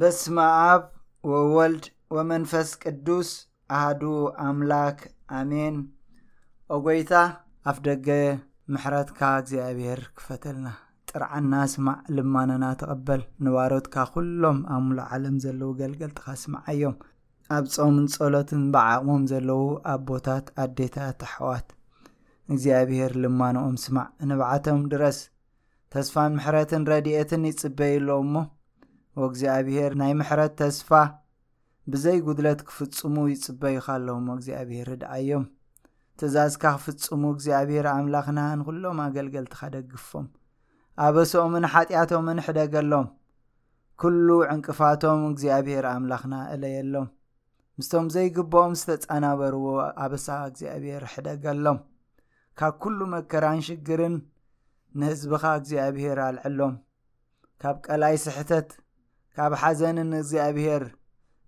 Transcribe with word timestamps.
በስማኣብ 0.00 0.82
ወወልድ 1.30 1.84
ወመንፈስ 2.16 2.68
ቅዱስ 2.82 3.30
ኣዱ 3.78 4.02
ኣምላክ 4.44 4.98
ኣሜን 5.38 5.74
ኦጎይታ 6.74 7.12
ኣፍ 7.70 7.78
ደገ 7.86 8.08
ምሕረትካ 8.74 9.20
እግዚኣብሄር 9.40 10.00
ክፈተልና 10.20 10.68
ጥርዓና 11.10 11.54
ስማዕ 11.74 11.98
ልማነና 12.18 12.64
ተቐበል 12.82 13.22
ንባሮትካ 13.46 13.96
ዅሎም 14.14 14.60
ኣእምሎእ 14.74 15.08
ዓለም 15.16 15.36
ዘለው 15.46 15.72
ገልገልትኻ 15.80 16.26
ስማዕ 16.44 16.62
እዮም 16.74 16.96
ኣብ 17.58 17.66
ጾምን 17.76 18.06
ጸሎትን 18.14 18.62
ብዓቕሞም 18.76 19.24
ዘለው 19.34 19.62
ኣ 19.92 19.98
ቦታት 20.12 20.46
ኣዴታ 20.66 20.96
ኣሕዋት 21.26 21.68
እግዚኣብሄር 22.52 23.12
ልማኖኦም 23.26 23.76
ስማዕ 23.84 24.08
ንባዓቶም 24.32 24.80
ድረስ 24.96 25.20
ተስፋን 25.94 26.32
ምሕረትን 26.40 26.82
ረድኤትን 26.92 27.48
ይፅበዩ 27.50 27.96
ሎ 28.08 28.20
እሞ 28.24 28.34
ወእግዚኣብሄር 29.20 29.92
ናይ 30.00 30.12
ምሕረት 30.18 30.52
ተስፋ 30.60 30.90
ብዘይ 31.92 32.18
ጕድለት 32.26 32.60
ክፍጽሙ 32.68 33.14
ይጽበዩኻኣለዎሞ 33.32 34.26
እግዚኣብሄር 34.36 34.88
እድኣዮም 34.94 35.44
ትእዛዝካ 36.18 36.62
ክፍጽሙ 36.76 37.22
እግዚኣብሄር 37.34 37.86
ኣምላኽና 37.96 38.40
ንዅሎም 38.60 38.98
ኣገልገልቲ 39.06 39.52
ካደግፎም 39.60 40.26
ኣበሶኦምን 41.06 41.64
ሓጢኣቶምን 41.72 42.38
ሕደገሎም 42.46 43.06
ኵሉ 44.02 44.28
ዕንቅፋቶም 44.54 45.20
እግዚኣብሄር 45.30 45.84
ኣምላኽና 45.94 46.34
እለየሎም 46.54 47.08
ምስቶም 47.78 48.06
ዘይግብኦም 48.14 48.72
ዝተጸናበርዎ 48.80 49.66
ኣበሳ 50.04 50.26
እግዚኣብሄር 50.50 51.02
ሕደገሎም 51.14 51.78
ካብ 52.60 52.74
ኵሉ 52.84 53.00
መከራን 53.14 53.60
ሽግርን 53.68 54.16
ንህዝቢኻ 55.02 55.44
እግዚኣብሄር 55.60 56.18
ኣልዐሎም 56.28 56.74
ካብ 57.64 57.76
ቀላይ 57.88 58.16
ስሕተት 58.26 58.68
ካብ 59.36 59.52
ሓዘንን 59.60 60.10
እግዚኣብሄር 60.18 60.82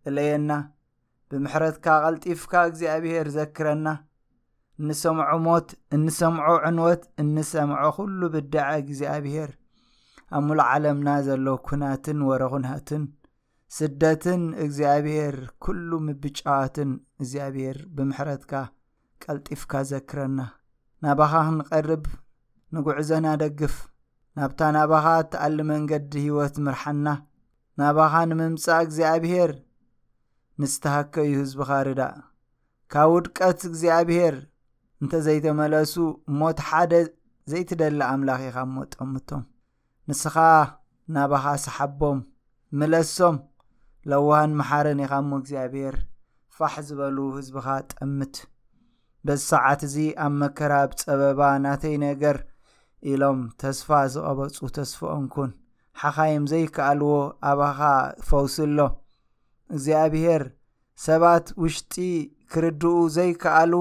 እለየና 0.08 0.50
ብምሕረትካ 1.30 1.86
ቀልጢፍካ 2.04 2.52
እግዚኣብሄር 2.68 3.26
ዘክረና 3.38 3.86
እሰምዑ 4.94 5.30
ሞት 5.46 5.68
እንሰምዖ 5.96 6.46
ዕንወት 6.68 7.02
እንሰምዖ 7.22 7.82
ኩሉ 7.96 8.20
ብድዕ 8.34 8.66
እግዚኣብሄር 8.82 9.50
ኣ 10.36 10.40
ምሉእ 10.46 10.66
ዓለምና 10.70 11.08
ዘሎ 11.26 11.46
ኩናትን 11.66 12.18
ወረ 12.28 12.42
ኹናትን 12.52 13.04
ስደትን 13.76 14.42
እግዚኣብሄር 14.64 15.36
ኩሉ 15.64 15.90
ምብጫዋትን 16.06 16.90
እግዚኣብሄር 17.20 17.78
ብምሕረትካ 17.96 18.52
ቀልጢፍካ 19.24 19.72
ዘክረና 19.92 20.38
ናባኻ 21.04 21.32
ክንቐርብ 21.48 22.04
ንጕዕዘና 22.74 23.26
ደግፍ 23.44 23.74
ናብታ 24.38 24.60
ናባኻ 24.78 25.06
እተኣሊ 25.24 25.58
መንገዲ 25.72 26.12
ህወት 26.26 26.56
ምርሐና 26.66 27.06
ናባኻ 27.80 28.14
ንምምጻእ 28.30 28.78
እግዚኣብሄር 28.86 29.52
ንስተሃከዩ 30.62 31.30
ህዝብኻ 31.42 31.70
ርዳእ 31.88 32.16
ካብ 32.92 33.08
ውድቀት 33.14 33.60
እግዚኣብሄር 33.68 34.36
እንተ 35.02 35.12
ዘይተመለሱ 35.26 35.94
ሞት 36.40 36.58
ሓደ 36.68 36.92
ዘይትደላ 37.52 38.00
ኣምላኽ 38.14 38.40
ኢኻእሞ 38.50 38.76
ጠምቶም 38.96 39.42
ንስኻ 40.10 40.36
ናባኻ 41.16 41.46
ሰሓቦም 41.64 42.20
ምለሶም 42.80 43.36
ለዋን 44.12 44.50
መሓረን 44.60 45.00
ኢኻ 45.04 45.12
እሞ 45.24 45.30
እግዚኣብሄር 45.42 45.96
ፋሕ 46.56 46.74
ዝበሉ 46.88 47.18
ህዝቢኻ 47.38 47.68
ጠምት 47.94 48.34
በዚሰዓት 49.28 49.80
እዚ 49.88 49.96
ኣብ 50.24 50.32
መከራብ 50.42 50.90
ፀበባ 51.02 51.40
ናተይ 51.66 51.94
ነገር 52.06 52.38
ኢሎም 53.10 53.40
ተስፋ 53.62 53.88
ዝቐበፁ 54.14 54.62
ተስፈኦንኩን 54.78 55.50
ሓኻይም 56.02 56.44
ዘይከኣልዎ 56.52 57.10
ኣባኻ 57.50 57.78
ፈውሲ 58.28 58.54
ኣሎ 58.68 58.78
እግዚኣብሄር 59.74 60.42
ሰባት 61.06 61.46
ውሽጢ 61.62 61.94
ክርድኡ 62.52 62.94
ዘይከኣሉ 63.16 63.74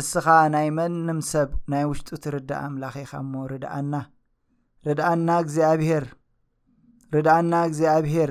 እስኻ 0.00 0.26
ናይ 0.54 0.68
መንም 0.78 1.20
ሰብ 1.32 1.48
ናይ 1.72 1.82
ውሽጡ 1.90 2.08
እትርዳእ 2.16 2.60
ኣምላኺ 2.66 2.94
ኢኻእሞ 3.04 3.32
ርድኣና 3.52 3.94
ርድኣና 4.86 5.28
እግዚኣብሄር 5.44 6.04
ርድኣና 7.14 7.52
እግዚኣብሄር 7.68 8.30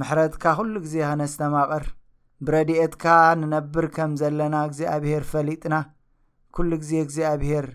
ምሕረትካ 0.00 0.44
ኩሉ 0.58 0.74
ግዜ 0.86 0.94
ኸነስተማቐር 1.08 1.84
ብረድኤትካ 2.48 3.04
ንነብር 3.38 3.86
ከም 3.94 4.12
ዘለና 4.20 4.54
እግዚኣብሄር 4.68 5.22
ፈሊጥና 5.30 5.74
ኩሉ 6.56 6.70
ግዜ 6.82 6.92
እግዚኣብሄር 7.06 7.66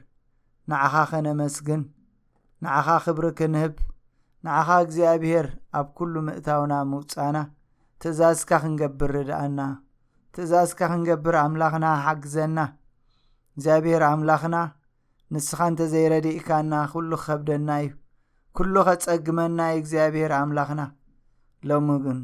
ንዓኻ 0.72 0.94
ኸነመስግን 1.10 1.82
ንዓኻ 2.66 2.88
ክብሪ 3.06 3.26
ክንህብ 3.40 3.74
ንዓኻ 4.46 4.70
እግዚኣብሄር 4.84 5.48
ኣብ 5.80 5.88
ኩሉ 5.98 6.14
ምእታውና 6.28 6.74
ምውፃና 6.92 7.38
ትእዛዝካ 8.04 8.50
ክንገብር 8.64 9.12
ርድኣና 9.16 9.60
ትእዛዝካ 10.36 10.80
ክንገብር 10.92 11.36
ኣምላኽና 11.44 11.86
ሓግዘና 12.06 12.58
እግዚኣብሄር 13.56 14.04
ኣምላኽና 14.10 14.56
ንስኻ 15.34 15.60
እንተ 15.72 15.80
ዘይረዲኢካና 15.94 16.74
ኩሉ 16.94 17.12
ክከብደና 17.22 17.70
እዩ 17.84 17.90
ኩሉ 18.58 18.76
ኸጸግመናይ 18.88 19.74
እግዚኣብሄር 19.80 20.34
ኣምላኽና 20.42 20.82
ሎሚ 21.70 21.90
ግን 22.06 22.20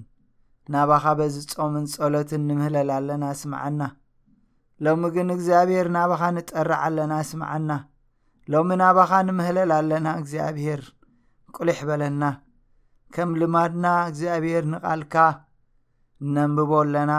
ናባኻ 0.74 1.06
በዚጾምን 1.20 1.86
ጸሎትን 1.96 2.44
ንምህለል 2.50 2.90
ኣለና 2.98 3.24
ስምዓና 3.44 3.82
ሎሚ 4.86 5.04
ግን 5.16 5.28
እግዚኣብሄር 5.38 5.88
ናባኻ 5.98 6.22
ንጠርዓ 6.38 6.76
ኣለና 6.88 7.14
ስምዓና 7.32 7.72
ሎሚ 8.56 8.70
ናባኻ 8.84 9.12
ንምህለል 9.28 9.72
ኣለና 9.80 10.08
እግዚኣብሄር 10.22 10.82
ቁልሕ 11.58 11.80
በለና 11.90 12.24
ከም 13.16 13.30
ልማድና 13.42 13.86
እግዚኣብሄር 14.10 14.64
ንቓልካ 14.74 15.16
ነንብቦ 16.36 16.72
ኣለና 16.84 17.12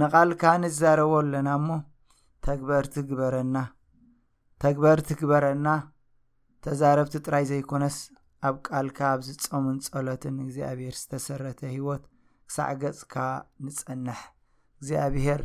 ንቓልካ 0.00 0.42
ንዘረቦ 0.62 1.12
ኣለና 1.22 1.48
እሞ 1.60 1.68
ተግበርቲ 2.46 2.94
ግበረና 3.10 3.56
ተግበርቲ 4.62 5.08
ግበረና 5.20 5.68
ተዛረብቲ 6.64 7.14
ጥራይ 7.26 7.44
ዘይኮነስ 7.50 7.96
ኣብ 8.48 8.56
ቃልካ 8.68 8.98
ኣብዝፀሙን 9.16 9.78
ፀሎትን 9.92 10.34
እግዚኣብሄር 10.46 10.94
ዝተሰረተ 11.02 11.60
ሂወት 11.76 12.02
ክሳዕ 12.48 12.70
ገጽካ 12.82 13.14
ንፀንሕ 13.66 14.20
እግዚኣብሄር 14.78 15.42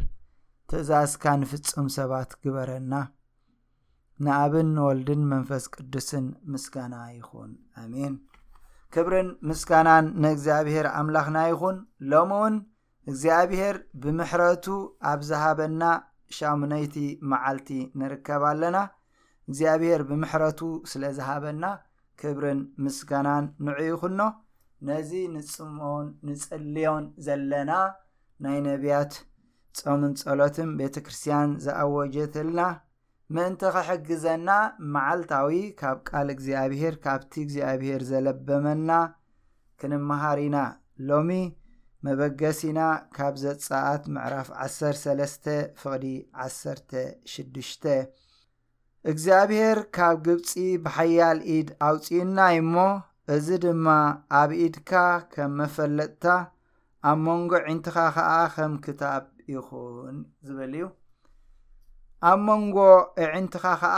ትእዛዝካ 0.72 1.24
ንፍፅም 1.42 1.88
ሰባት 1.98 2.32
ግበረና 2.44 2.92
ንኣብን 4.26 4.68
ንወልድን 4.76 5.22
መንፈስ 5.32 5.66
ቅዱስን 5.74 6.26
ምስጋና 6.54 6.96
ይኹን 7.18 7.52
ኣሜን 7.82 8.16
ክብርን 8.94 9.30
ምስጋናን 9.50 10.06
ንእግዚኣብሄር 10.24 10.88
ኣምላኽና 11.00 11.38
ይኹን 11.52 11.78
ሎሚ 12.12 12.32
እውን 12.38 12.56
እግዚኣብሄር 13.12 13.76
ብምሕረቱ 14.04 14.66
ኣብ 15.12 15.20
ዝሃበና 15.30 15.84
ሻሙነይቲ 16.38 16.96
መዓልቲ 17.32 17.70
ንርከብ 18.02 18.44
ኣለና 18.52 18.78
እግዚኣብሄር 19.50 20.02
ብምሕረቱ 20.10 20.60
ስለ 20.92 21.04
ዝሃበና 21.20 21.64
ክብርን 22.22 22.60
ምስጋናን 22.86 23.46
ንዑይኹኖ 23.66 24.20
ነዚ 24.88 25.10
ንጽሞን 25.38 26.08
ንፅልዮን 26.28 27.06
ዘለና 27.28 27.72
ናይ 28.44 28.60
ነቢያት 28.68 29.14
ጸሙንጸሎትን 29.80 30.70
ቤተ 30.82 30.96
ክርስትያን 31.08 31.50
ዝኣወጀትህልና 31.64 32.60
ምእንቲ 33.36 33.62
ኸሕግዘና 33.74 34.50
መዓልታዊ 34.94 35.50
ካብ 35.80 35.98
ቃል 36.10 36.28
እግዚኣብሄር 36.34 36.96
ካብቲ 37.04 37.32
እግዚኣብሄር 37.46 38.02
ዘለበመና 38.12 38.92
ክንመሃር 39.82 40.40
ኢና 40.46 40.58
ሎሚ 41.10 41.30
መበገስ 42.06 42.60
ኢና 42.70 42.80
ካብ 43.18 43.36
ዘጻኣት 43.44 44.04
ምዕራፍ 44.14 44.50
13 44.66 45.50
ፍቕዲ16ሽ 45.82 47.34
እግዚኣብሔር 49.12 49.78
ካብ 49.98 50.16
ግብጺ 50.28 50.50
ብሓያል 50.88 51.40
ኢድ 51.58 51.70
ኣውጺኡናይ 51.90 52.58
እሞ 52.64 52.76
እዚ 53.36 53.48
ድማ 53.66 53.88
ኣብ 54.40 54.50
ኢድካ 54.66 54.92
ከም 55.36 55.54
መፈለጥታ 55.60 56.26
ኣብ 57.12 57.18
መንጎ 57.28 57.52
ዒንትኻ 57.68 57.96
ኸኣ 58.16 58.30
ኸም 58.56 58.74
ክታብ 58.88 59.24
ይኹን 59.54 60.18
ዝበል 60.48 60.74
እዩ 60.80 60.86
ኣብ 62.28 62.40
መንጎ 62.48 62.78
እዕንትኻ 63.24 63.64
ኸዓ 63.82 63.98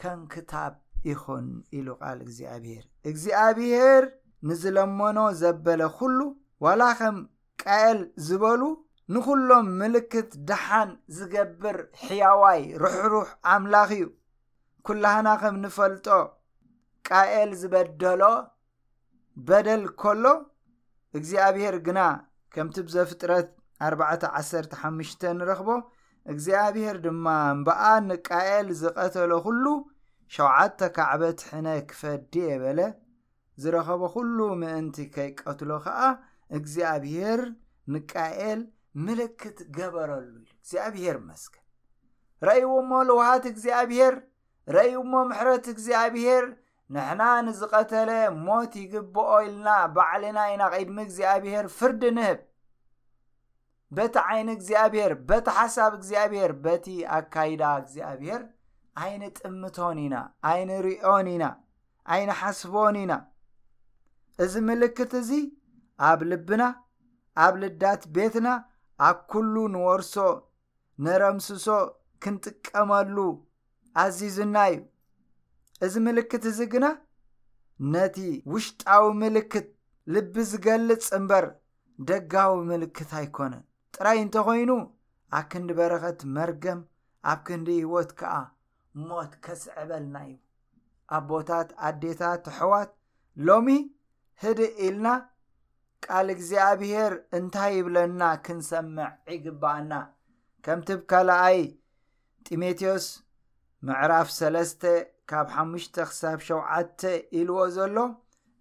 ከም 0.00 0.20
ክታብ 0.32 0.74
ይኹን 1.10 1.46
ኢሉ 1.78 1.88
ቓል 2.00 2.18
እግዚኣብሄር 2.24 2.82
እግዚኣብሄር 3.10 4.04
ንዝለመኖ 4.48 5.18
ዘበለ 5.40 5.80
ዅሉ 5.96 6.20
ዋላ 6.64 6.82
ኸም 6.98 7.16
ቀኤል 7.62 8.00
ዝበሉ 8.26 8.62
ንዅሎም 9.14 9.66
ምልክት 9.80 10.30
ደሓን 10.48 10.90
ዝገብር 11.16 11.78
ሕያዋይ 12.04 12.62
ርሕሩሕ 12.82 13.28
ኣምላኽ 13.54 13.90
እዩ 13.98 14.06
ኵላህና 14.86 15.28
ኸም 15.42 15.56
ንፈልጦ 15.64 16.06
ቃኤል 17.08 17.50
ዝበደሎ 17.60 18.22
በደል 19.48 19.84
ከሎ 20.00 20.24
እግዚኣብሄር 21.18 21.76
ግና 21.86 22.00
ከምቲ 22.54 22.76
ብዞፍጥረት 22.88 23.48
4ርባዕተ 23.88 24.22
ዓሰርተሓሽተ 24.38 25.22
ንረኽቦ 25.38 25.70
እግዚኣብሄር 26.32 26.96
ድማ 27.04 27.26
ምበኣ 27.58 27.82
ንቃኤል 28.08 28.68
ዝቐተሎ 28.80 29.30
ኩሉ 29.44 29.64
ሸውተ 30.34 30.80
ካዕበት 30.96 31.40
ሕነ 31.50 31.68
ክፈዲ 31.90 32.32
የበለ 32.50 32.80
ዝረኸቦ 33.62 34.02
ኩሉ 34.14 34.38
ምእንቲ 34.62 34.96
ከይቀትሎ 35.14 35.70
ኸኣ 35.84 36.00
እግዚኣብሄር 36.58 37.40
ንቃኤል 37.92 38.60
ምልክት 39.04 39.58
ገበረሉ 39.76 40.26
እዩ 40.42 40.48
እግዚኣብሄር 40.60 41.16
መስገን 41.28 41.64
ረእይዎ 42.46 42.68
እሞ 42.82 42.92
ልውሃት 43.10 43.44
እግዚኣብሄር 43.52 44.14
ረእዩ 44.76 44.94
እሞ 45.04 45.12
ምሕረት 45.30 45.66
እግዚኣብሄር 45.74 46.44
ንሕና 46.94 47.22
ንዝቐተለ 47.46 48.10
ሞት 48.44 48.72
ይግብኦ 48.82 49.28
ኢልና 49.46 49.68
ባዕልና 49.96 50.38
ኢናቀይድሚ 50.52 50.98
እግዚኣብሄር 51.06 51.64
ፍርዲ 51.78 52.02
ንህብ 52.16 52.38
በቲ 53.96 54.14
ዓይኒ 54.30 54.48
እግዚኣብሔር 54.56 55.12
በቲ 55.28 55.46
ሓሳብ 55.58 55.92
እግዚኣብሔር 55.98 56.50
በቲ 56.64 56.86
ኣካይዳ 57.18 57.62
እግዚኣብሔር 57.82 58.42
ዓይኒ 59.02 59.22
ጥምቶን 59.38 59.98
ኢና 60.06 60.16
ዓይን 60.48 60.70
ርዮን 60.86 61.28
ኢና 61.34 61.44
ዓይን 62.14 62.30
ሓስቦን 62.40 62.96
ኢና 63.02 63.12
እዚ 64.44 64.52
ምልክት 64.68 65.12
እዚ 65.20 65.30
ኣብ 66.08 66.20
ልብና 66.30 66.62
ኣብ 67.44 67.54
ልዳት 67.62 68.02
ቤትና 68.16 68.48
ኣብ 69.08 69.18
ኩሉ 69.32 69.54
ንወርሶ 69.74 70.14
ነረምስሶ 71.06 71.66
ክንጥቀመሉ 72.24 73.16
ኣዚዙና 74.04 74.56
እዩ 74.72 74.78
እዚ 75.86 75.94
ምልክት 76.06 76.44
እዚ 76.50 76.58
ግና 76.74 76.86
ነቲ 77.94 78.16
ውሽጣዊ 78.52 79.04
ምልክት 79.22 79.68
ልቢ 80.16 80.34
ዝገልጽ 80.50 81.06
እምበር 81.18 81.46
ደጋዊ 82.10 82.52
ምልክት 82.72 83.10
ኣይኮነን 83.20 83.64
ጥራይ 84.00 84.18
እንተ 84.24 84.36
ኾይኑ 84.46 84.70
ኣ 85.36 85.38
ክንዲ 85.50 85.70
በረኸት 85.78 86.20
መርገም 86.34 86.80
ኣብ 87.30 87.38
ክንዲ 87.46 87.68
ህወት 87.84 88.10
ከኣ 88.18 88.34
ሞት 89.06 89.32
ከስዕበልና 89.44 90.16
እዩ 90.26 90.34
ኣቦታት 91.16 91.68
ኣዴታት 91.86 92.44
ኣሕዋት 92.50 92.90
ሎሚ 93.46 93.68
ህድእ 94.42 94.76
ኢልና 94.88 95.06
ቃል 96.04 96.28
እግዚኣብሄር 96.34 97.12
እንታይ 97.38 97.72
ይብለና 97.78 98.22
ክንሰምዕ 98.44 99.08
ይግባአና 99.36 99.92
ከምቲብ 100.66 101.00
ካልኣይ 101.12 101.58
ጢሞቴዎስ 102.48 103.06
ምዕራፍ 103.88 104.28
3ስ 104.38 104.70
ካብ 105.30 105.48
5ሙሽ 105.62 105.86
ክሳብ 105.96 106.38
7ው 106.50 106.60
ኢልዎ 107.40 107.58
ዘሎ 107.78 107.96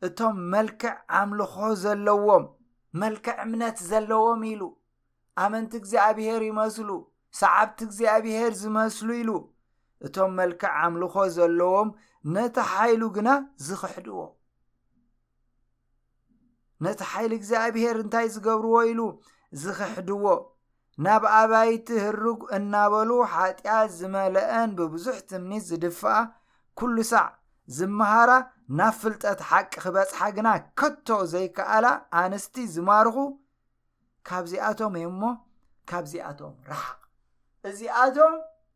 እቶም 0.07 0.36
መልክዕ 0.56 0.94
ኣምልኾ 1.22 1.56
ዘለዎም 1.86 2.45
መልክዕ 3.04 3.36
እምነት 3.45 3.78
ዘለዎም 3.92 4.42
ኢሉ 4.54 4.62
ኣመንቲ 5.44 5.74
እግዚኣብሄር 5.80 6.42
ይመስሉ 6.50 6.89
ሰዓብቲ 7.42 7.80
እግዚኣብሄር 7.88 8.51
ዝመስሉ 8.62 9.07
ኢሉ 9.22 9.31
እቶም 10.06 10.31
መልክዕ 10.39 10.72
ኣምልኾ 10.81 11.13
ዘለዎም 11.36 11.89
ነቲ 12.36 12.56
ሓይሉ 12.72 13.01
ግና 13.16 13.30
ዝኽሕድዎ 13.68 14.19
ነቲ 16.86 17.00
ሓይሊ 17.12 17.31
እግዚኣብሄር 17.39 17.95
እንታይ 18.04 18.28
ዝገብርዎ 18.36 18.74
ኢሉ 18.92 19.01
ዝኽሕድዎ 19.62 20.25
ናብ 21.06 21.24
ኣባይቲ 21.40 21.88
ህርጉ 22.06 22.40
እናበሉ 22.57 23.12
ሓጢኣት 23.33 23.90
ዝመልአን 24.00 24.69
ብብዙሕ 24.78 25.18
ትምኒት 25.30 25.63
ዝድፍኣ 25.69 26.13
ኩሉ 26.80 26.95
ሳዕ 27.12 27.25
ዝመሃራ 27.78 28.31
ናብ 28.78 28.94
ፍልጠት 29.01 29.40
ሓቂ 29.50 29.72
ክበፅሓ 29.83 30.19
ግና 30.38 30.48
ከቶ 30.80 31.07
ዘይከኣላ 31.33 31.88
ኣንስቲ 32.22 32.56
ዝማርኹ 32.75 33.16
ካብዚኣቶም 34.29 34.94
እወእሞ 35.00 35.21
ካብዚኣቶም 35.89 36.53
ረሓቅ 36.69 37.00
እዚኣቶም 37.69 38.33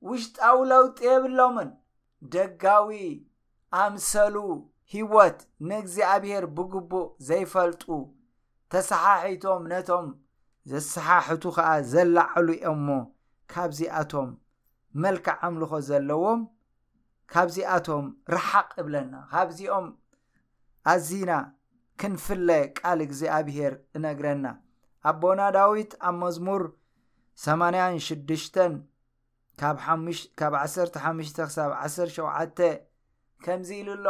ውሽጣዊ 0.09 0.57
ለውጢ 0.71 0.99
የብሎምን 1.13 1.69
ደጋዊ 2.33 2.89
ኣምሰሉ 3.81 4.35
ሂወት 4.93 5.39
ንእግዚኣብሄር 5.69 6.45
ብግቡእ 6.55 7.07
ዘይፈልጡ 7.27 7.83
ተሰሓሒቶም 8.71 9.61
ነቶም 9.73 10.07
ዘሰሓሕቱ 10.71 11.43
ከዓ 11.57 11.69
ዘላዐሉ 11.91 12.47
ዮምሞ 12.65 12.89
ካብዚኣቶም 13.53 14.29
መልክዕ 15.03 15.35
ኣምልኾ 15.47 15.71
ዘለዎም 15.89 16.41
ካብዚኣቶም 17.33 18.05
ርሓቅ 18.35 18.67
እብለና 18.81 19.13
ካብዚኦም 19.33 19.87
ኣዚና 20.93 21.31
ክንፍለ 22.01 22.49
ቃል 22.77 22.99
እግዚኣብሄር 23.07 23.73
እነግረና 23.97 24.45
ኣቦና 25.09 25.41
ዳዊት 25.55 25.91
ኣብ 26.07 26.15
መዝሙር 26.23 26.61
86ሽ 27.43 28.43
ካብ15-ሳ17 29.59 32.59
ከምዚ 33.45 33.69
ኢሉ 33.81 33.87
ኣሎ 33.97 34.03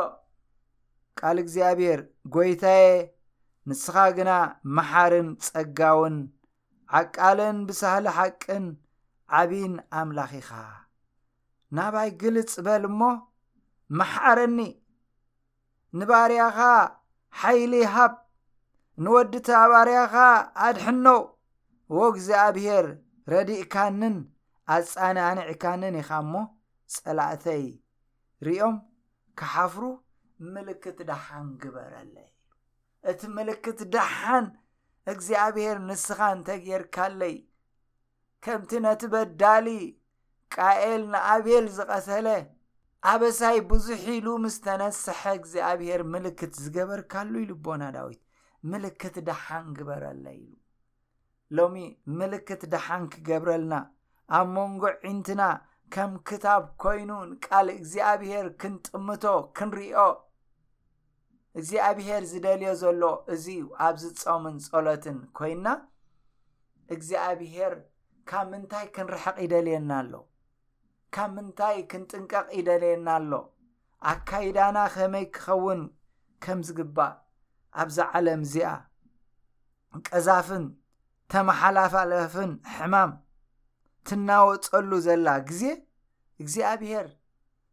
ቃል 1.20 1.38
እግዚኣብሔር 1.44 2.00
ጐይታየ 2.36 2.84
ንስኻ 3.70 3.96
ግና 4.18 4.32
መሓርን 4.78 5.28
ጸጋውን 5.48 6.16
ዓቃልን 7.00 7.58
ብሳሃሊ 7.68 8.06
ሓቅን 8.18 8.66
ዓብን 9.42 9.74
ኣምላኽ 10.00 10.32
ኢኻ 10.42 10.52
ናባይ 11.78 12.10
ግልጽ 12.24 12.54
በል 12.66 12.84
እሞ 12.92 13.02
መሓረኒ 14.00 14.60
ንባርያኻ 16.00 16.58
ሓይሊ 17.42 17.74
ሃብ 17.94 18.14
ንወዲ 19.04 19.34
ተባባርያኻ 19.48 20.14
ኣድሕኖ 20.68 21.06
ወ 21.96 22.00
እግዚኣብሄር 22.14 22.88
ረዲእካንን 23.34 24.16
ኣፃኒ 24.76 25.18
ኣኒዕካንን 25.30 25.96
ኢኻ 26.02 26.10
እሞ 26.24 26.34
ጸላእተይ 26.96 27.66
ርኦም 28.48 28.76
ካሓፍሩ 29.40 29.84
ምልክት 30.54 30.98
ዳሓን 31.10 31.48
ግበረለይ 31.62 32.28
እዩ 32.28 33.12
እቲ 33.12 33.20
ምልክት 33.38 33.80
ዳሓን 33.96 34.46
እግዚኣብሄር 35.12 35.78
ንስኻ 35.90 36.20
እንተጌርካለይ 36.38 37.36
ከምቲ 38.46 38.72
ነቲ 38.86 39.02
በዳሊ 39.14 39.68
ቃኤል 40.56 41.02
ንኣቤል 41.14 41.66
ዝቐተለ 41.78 42.28
ኣበሳይ 43.12 43.58
ብዙሕ 43.72 44.02
ኢሉ 44.18 44.28
ምስተነስሐ 44.44 45.20
እግዚኣብሄር 45.40 46.02
ምልክት 46.14 46.52
ዝገበርካሉ 46.64 47.34
ኢሉ 47.44 47.52
ቦና 47.66 47.84
ዳዊት 47.96 48.22
ምልክት 48.72 49.16
ደሓን 49.28 49.68
ግበረለ 49.78 50.26
እዩ 50.38 50.48
ሎሚ 51.58 51.76
ምልክት 52.20 52.62
ደሓን 52.74 53.04
ክገብረልና 53.14 53.74
ኣብ 54.38 54.48
መንጎ 54.56 54.84
ዒንትና 55.08 55.44
ከም 55.94 56.12
ክታብ 56.28 56.64
ኮይኑን 56.84 57.32
ቃል 57.46 57.68
እግዚኣብሄር 57.80 58.46
ክንጥምቶ 58.62 59.24
ክንርኦ 59.58 59.98
እግዚኣብሄር 61.60 62.24
ዝደልዮ 62.32 62.70
ዘሎ 62.82 63.04
እዚዩ 63.36 63.64
ኣብ 63.86 63.96
ዝፆምን 64.04 64.58
ጸሎትን 64.68 65.18
ኮይንና 65.40 65.68
እግዚኣብሄር 66.96 67.74
ካብ 68.30 68.46
ምንታይ 68.52 68.86
ክንርሕቕ 68.98 69.36
ይደልየና 69.46 69.92
ኣሎ 70.02 70.14
ካብ 71.16 71.32
ምንታይ 71.38 71.80
ክንጥንቀቕ 71.92 72.48
ይደልየና 72.60 73.08
ኣሎ 73.20 73.32
ኣካይዳና 74.12 74.78
ኸመይ 74.94 75.26
ክኸውን 75.36 75.82
ከም 76.46 76.60
ዝግባእ 76.68 77.14
ኣብዚ 77.82 77.98
ዓለም 78.18 78.42
እዚኣ 78.48 78.72
ቀዛፍን 80.08 80.66
ተመሓላፋለፍን 81.32 82.52
ሕማም 82.76 83.12
ትናወፀሉ 84.08 84.92
ዘላ 85.06 85.28
ግዜ 85.50 85.64
እግዚኣብሄር 86.42 87.08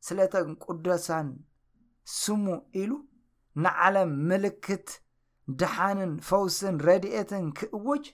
ስለተን 0.06 0.48
ቅዱሳን 0.64 1.28
ስሙ 2.20 2.44
ኢሉ 2.80 2.92
ንዓለም 3.64 4.10
ምልክት 4.30 4.88
ድሓንን 5.60 6.12
ፈውስን 6.28 6.76
ረድኤትን 6.86 7.44
ክእውጅ 7.58 8.04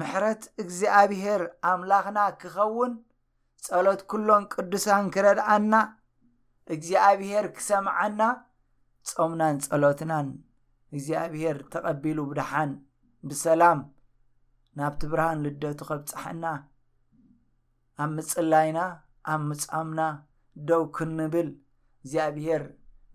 ምሕረት 0.00 0.42
እግዚኣብሄር 0.62 1.42
ኣምላኽና 1.70 2.18
ክኸውን 2.42 2.92
ጸሎት 3.66 4.00
ኩሎም 4.12 4.44
ቅዱሳን 4.54 5.04
ክረድኣና 5.16 5.74
እግዚኣብሄር 6.74 7.46
ክሰምዓና 7.58 8.20
ጾሙናን 9.10 9.56
ጸሎትናን 9.66 10.28
እግዚኣብሄር 10.96 11.58
ተቐቢሉ 11.72 12.18
ብድሓን 12.30 12.72
ብሰላም 13.30 13.80
ናብቲ 14.78 15.00
ብርሃን 15.12 15.38
ልደቱ 15.44 15.78
ኸብጸሓና 15.88 16.44
ኣብ 18.02 18.10
ምጽላይና 18.18 18.78
ኣብ 19.32 19.40
ምጻሙና 19.48 20.00
ደው 20.68 20.82
ክንብል 20.96 21.48
እግዚኣብሄር 22.04 22.64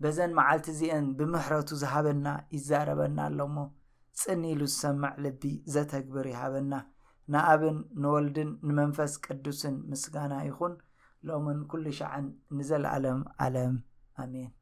በዘን 0.02 0.32
መዓልቲ 0.38 0.66
እዚአን 0.74 1.06
ብምሕረቱ 1.18 1.70
ዝሃበና 1.82 2.26
ይዛረበና 2.56 3.18
ኣሎሞ 3.30 3.56
ጽኒ 4.20 4.42
ኢሉ 4.54 4.62
ዝሰማዕ 4.74 5.14
ልቢ 5.24 5.42
ዘተግብር 5.74 6.26
ይሃበና 6.32 6.72
ንኣብን 7.32 7.78
ንወልድን 8.02 8.50
ንመንፈስ 8.68 9.14
ቅዱስን 9.24 9.76
ምስጋና 9.92 10.34
ይኹን 10.50 10.74
ሎምን 11.30 11.58
ኩሉ 11.72 11.84
ሸዕን 12.00 12.28
ንዘለኣለም 12.60 13.20
ዓለም 13.46 13.74
ኣሜን 14.24 14.52